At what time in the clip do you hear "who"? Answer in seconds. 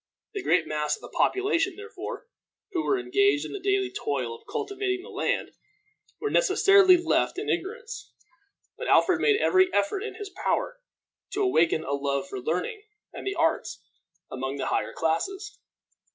2.71-2.83